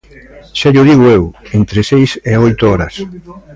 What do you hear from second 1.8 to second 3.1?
seis e oito horas.